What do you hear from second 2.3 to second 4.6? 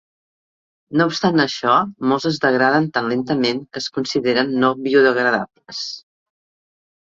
degraden tan lentament que es consideren